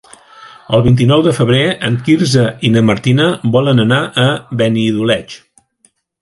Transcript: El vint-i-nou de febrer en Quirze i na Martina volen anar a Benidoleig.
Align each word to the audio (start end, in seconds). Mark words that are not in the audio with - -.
El 0.77 0.83
vint-i-nou 0.85 1.25
de 1.27 1.33
febrer 1.39 1.59
en 1.89 1.99
Quirze 2.07 2.45
i 2.69 2.71
na 2.77 2.83
Martina 2.87 3.29
volen 3.57 3.85
anar 3.85 4.01
a 4.25 4.27
Benidoleig. 4.63 5.39